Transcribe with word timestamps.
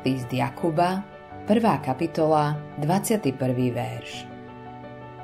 List 0.00 0.32
Jakuba, 0.32 1.04
1. 1.44 1.60
kapitola, 1.84 2.56
21. 2.80 3.36
verš. 3.68 4.24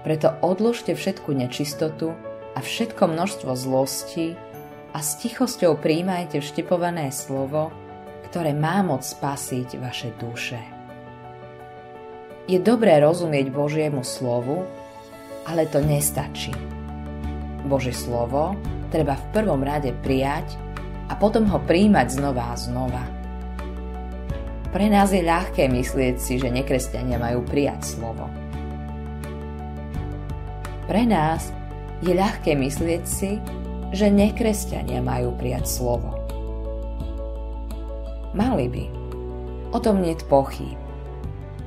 Preto 0.04 0.36
odložte 0.44 0.92
všetku 0.92 1.32
nečistotu 1.32 2.12
a 2.52 2.60
všetko 2.60 3.08
množstvo 3.08 3.56
zlosti 3.56 4.36
a 4.92 5.00
s 5.00 5.16
tichosťou 5.24 5.80
príjmajte 5.80 6.44
vštepované 6.44 7.08
slovo, 7.08 7.72
ktoré 8.28 8.52
má 8.52 8.84
moc 8.84 9.00
spasiť 9.00 9.80
vaše 9.80 10.12
duše. 10.20 10.60
Je 12.44 12.60
dobré 12.60 13.00
rozumieť 13.00 13.48
Božiemu 13.48 14.04
slovu, 14.04 14.60
ale 15.48 15.64
to 15.72 15.80
nestačí. 15.80 16.52
Božie 17.64 17.96
slovo 17.96 18.52
treba 18.92 19.16
v 19.16 19.40
prvom 19.40 19.64
rade 19.64 19.96
prijať 20.04 20.52
a 21.08 21.16
potom 21.16 21.48
ho 21.48 21.64
príjmať 21.64 22.20
znova 22.20 22.52
a 22.52 22.60
znova. 22.60 23.25
Pre 24.76 24.92
nás 24.92 25.08
je 25.08 25.24
ľahké 25.24 25.72
myslieť 25.72 26.16
si, 26.20 26.36
že 26.36 26.52
nekresťania 26.52 27.16
majú 27.16 27.40
prijať 27.48 27.96
slovo. 27.96 28.28
Pre 30.84 31.02
nás 31.08 31.48
je 32.04 32.12
ľahké 32.12 32.52
myslieť 32.52 33.04
si, 33.08 33.40
že 33.96 34.12
nekresťania 34.12 35.00
majú 35.00 35.32
prijať 35.32 35.64
slovo. 35.64 36.12
Mali 38.36 38.68
by. 38.68 38.84
O 39.72 39.80
tom 39.80 40.04
nie 40.04 40.12
pochýb. 40.28 40.76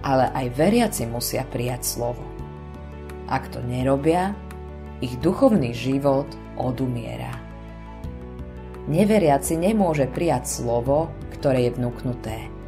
Ale 0.06 0.30
aj 0.30 0.54
veriaci 0.54 1.10
musia 1.10 1.50
prijať 1.50 1.82
slovo. 1.82 2.22
Ak 3.26 3.50
to 3.50 3.58
nerobia, 3.66 4.38
ich 5.02 5.18
duchovný 5.18 5.74
život 5.74 6.30
odumiera. 6.62 7.34
Neveriaci 8.86 9.58
nemôže 9.58 10.06
prijať 10.06 10.62
slovo, 10.62 11.10
ktoré 11.34 11.66
je 11.66 11.72
vnúknuté. 11.74 12.59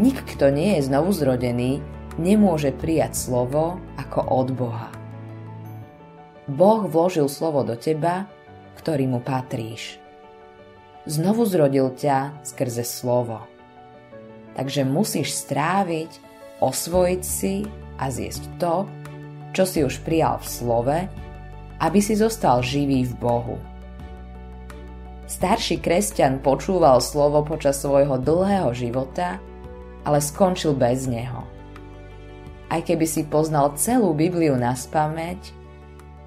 Nik, 0.00 0.24
kto 0.24 0.48
nie 0.48 0.80
je 0.80 0.88
znovu 0.88 1.12
zrodený, 1.12 1.84
nemôže 2.16 2.72
prijať 2.72 3.12
slovo 3.12 3.76
ako 4.00 4.20
od 4.32 4.48
Boha. 4.56 4.88
Boh 6.48 6.88
vložil 6.88 7.28
slovo 7.28 7.60
do 7.68 7.76
teba, 7.76 8.24
ktorý 8.80 9.12
mu 9.12 9.20
patríš. 9.20 10.00
Znovu 11.04 11.44
zrodil 11.44 11.92
ťa 11.92 12.32
skrze 12.48 12.80
slovo. 12.80 13.44
Takže 14.56 14.88
musíš 14.88 15.36
stráviť, 15.36 16.10
osvojiť 16.64 17.20
si 17.20 17.68
a 18.00 18.08
zjesť 18.08 18.56
to, 18.56 18.88
čo 19.52 19.68
si 19.68 19.84
už 19.84 20.00
prijal 20.00 20.40
v 20.40 20.48
slove, 20.48 20.98
aby 21.76 22.00
si 22.00 22.16
zostal 22.16 22.64
živý 22.64 23.04
v 23.04 23.14
Bohu. 23.20 23.56
Starší 25.28 25.76
kresťan 25.76 26.40
počúval 26.40 27.04
slovo 27.04 27.44
počas 27.44 27.84
svojho 27.84 28.16
dlhého 28.16 28.72
života, 28.72 29.36
ale 30.04 30.18
skončil 30.22 30.76
bez 30.76 31.04
neho. 31.10 31.44
Aj 32.70 32.80
keby 32.80 33.02
si 33.04 33.26
poznal 33.26 33.74
celú 33.74 34.14
Bibliu 34.14 34.54
na 34.54 34.78
spameť, 34.78 35.40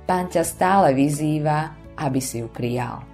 pán 0.04 0.28
ťa 0.28 0.44
stále 0.44 0.92
vyzýva, 0.92 1.72
aby 1.96 2.20
si 2.20 2.44
ju 2.44 2.52
prijal. 2.52 3.06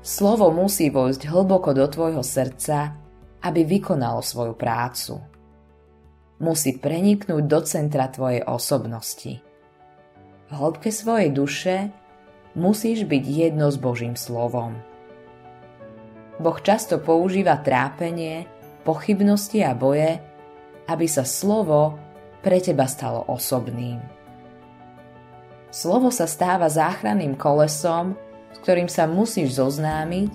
Slovo 0.00 0.54
musí 0.54 0.88
vojsť 0.88 1.28
hlboko 1.28 1.74
do 1.74 1.84
tvojho 1.90 2.22
srdca, 2.22 2.94
aby 3.42 3.66
vykonalo 3.66 4.22
svoju 4.22 4.54
prácu. 4.54 5.18
Musí 6.40 6.78
preniknúť 6.78 7.44
do 7.44 7.60
centra 7.66 8.06
tvojej 8.08 8.46
osobnosti. 8.46 9.42
V 10.46 10.52
hĺbke 10.54 10.94
svojej 10.94 11.34
duše 11.34 11.90
musíš 12.54 13.02
byť 13.04 13.24
jedno 13.26 13.66
s 13.66 13.76
Božím 13.76 14.14
slovom. 14.14 14.78
Boh 16.38 16.58
často 16.60 17.00
používa 17.00 17.58
trápenie, 17.60 18.46
pochybnosti 18.86 19.66
a 19.66 19.74
boje, 19.74 20.22
aby 20.86 21.06
sa 21.10 21.26
slovo 21.26 21.98
pre 22.46 22.62
teba 22.62 22.86
stalo 22.86 23.26
osobným. 23.26 23.98
Slovo 25.74 26.14
sa 26.14 26.30
stáva 26.30 26.70
záchranným 26.70 27.34
kolesom, 27.34 28.14
s 28.54 28.62
ktorým 28.62 28.86
sa 28.86 29.10
musíš 29.10 29.58
zoznámiť, 29.58 30.32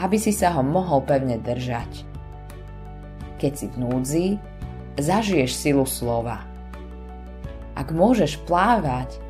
aby 0.00 0.16
si 0.16 0.32
sa 0.32 0.56
ho 0.56 0.64
mohol 0.64 1.04
pevne 1.04 1.36
držať. 1.36 2.08
Keď 3.36 3.52
si 3.52 3.66
v 3.68 3.76
núdzi, 3.76 4.26
zažiješ 4.96 5.52
silu 5.52 5.84
slova. 5.84 6.40
Ak 7.76 7.92
môžeš 7.92 8.40
plávať, 8.48 9.20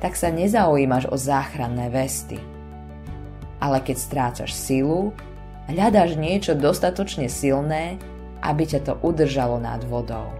tak 0.00 0.16
sa 0.16 0.32
nezaujímaš 0.32 1.10
o 1.10 1.16
záchranné 1.18 1.92
vesty. 1.92 2.40
Ale 3.60 3.84
keď 3.84 3.96
strácaš 4.00 4.56
silu, 4.56 5.12
hľadáš 5.70 6.18
niečo 6.18 6.58
dostatočne 6.58 7.30
silné, 7.30 7.96
aby 8.42 8.62
ťa 8.66 8.80
to 8.84 8.94
udržalo 9.00 9.62
nad 9.62 9.80
vodou. 9.86 10.30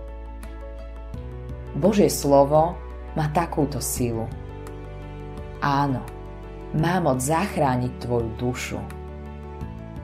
Božie 1.78 2.10
slovo 2.10 2.74
má 3.14 3.30
takúto 3.30 3.78
silu. 3.78 4.26
Áno, 5.62 6.02
má 6.74 6.98
moc 6.98 7.22
zachrániť 7.22 7.92
tvoju 8.02 8.30
dušu. 8.40 8.80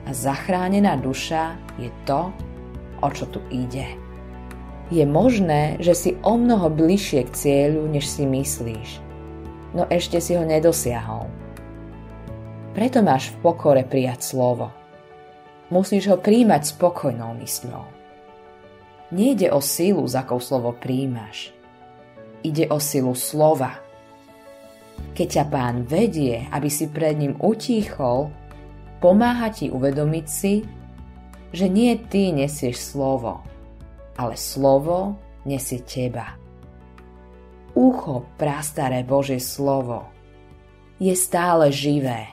A 0.07 0.11
zachránená 0.15 0.95
duša 1.01 1.59
je 1.83 1.91
to, 2.07 2.31
o 3.03 3.09
čo 3.11 3.27
tu 3.27 3.43
ide. 3.51 3.99
Je 4.95 5.03
možné, 5.03 5.83
že 5.83 5.99
si 5.99 6.11
o 6.23 6.39
mnoho 6.39 6.71
bližšie 6.71 7.27
k 7.27 7.35
cieľu, 7.35 7.91
než 7.91 8.07
si 8.07 8.23
myslíš 8.23 9.07
no 9.77 9.85
ešte 9.93 10.17
si 10.25 10.33
ho 10.33 10.43
nedosiahol. 10.43 11.29
Preto 12.73 13.05
máš 13.05 13.37
v 13.37 13.37
pokore 13.45 13.85
prijať 13.85 14.33
slovo. 14.33 14.73
Musíš 15.71 16.11
ho 16.11 16.17
príjmať 16.19 16.77
spokojnou 16.77 17.35
mysľou. 17.43 17.85
Nejde 19.11 19.51
o 19.51 19.63
silu, 19.63 20.03
za 20.07 20.23
akou 20.23 20.39
slovo 20.39 20.75
príjmaš. 20.75 21.51
Ide 22.43 22.71
o 22.71 22.79
silu 22.79 23.15
slova. 23.15 23.83
Keď 25.15 25.29
ťa 25.29 25.45
pán 25.51 25.83
vedie, 25.87 26.47
aby 26.51 26.71
si 26.71 26.87
pred 26.91 27.19
ním 27.19 27.35
utíchol, 27.39 28.31
pomáha 29.03 29.51
ti 29.51 29.71
uvedomiť 29.71 30.27
si, 30.27 30.63
že 31.51 31.67
nie 31.67 31.95
ty 32.11 32.31
nesieš 32.31 32.95
slovo, 32.95 33.43
ale 34.19 34.35
slovo 34.39 35.19
nesie 35.47 35.83
teba 35.83 36.47
ucho 37.77 38.25
prastaré 38.41 39.05
Božie 39.05 39.39
slovo 39.39 40.09
je 40.97 41.13
stále 41.13 41.69
živé. 41.69 42.33